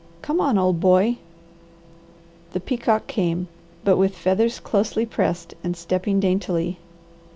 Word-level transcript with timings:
Come 0.23 0.41
on, 0.41 0.57
old 0.57 0.79
boy!" 0.79 1.17
The 2.53 2.59
peacock 2.59 3.05
came, 3.05 3.47
but 3.83 3.97
with 3.97 4.17
feathers 4.17 4.59
closely 4.59 5.05
pressed 5.05 5.53
and 5.63 5.77
stepping 5.77 6.19
daintily. 6.19 6.79